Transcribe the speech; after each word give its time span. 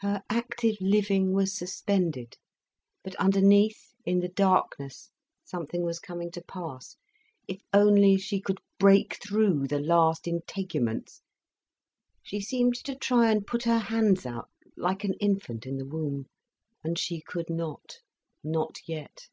Her 0.00 0.20
active 0.28 0.74
living 0.80 1.32
was 1.32 1.56
suspended, 1.56 2.36
but 3.04 3.14
underneath, 3.20 3.94
in 4.04 4.18
the 4.18 4.26
darkness, 4.28 5.12
something 5.44 5.84
was 5.84 6.00
coming 6.00 6.32
to 6.32 6.42
pass. 6.42 6.96
If 7.46 7.62
only 7.72 8.16
she 8.16 8.40
could 8.40 8.58
break 8.80 9.22
through 9.22 9.68
the 9.68 9.78
last 9.78 10.26
integuments! 10.26 11.22
She 12.20 12.40
seemed 12.40 12.74
to 12.82 12.96
try 12.96 13.30
and 13.30 13.46
put 13.46 13.62
her 13.62 13.78
hands 13.78 14.26
out, 14.26 14.50
like 14.76 15.04
an 15.04 15.14
infant 15.20 15.64
in 15.66 15.76
the 15.78 15.86
womb, 15.86 16.26
and 16.82 16.98
she 16.98 17.20
could 17.24 17.48
not, 17.48 17.98
not 18.42 18.74
yet. 18.88 19.28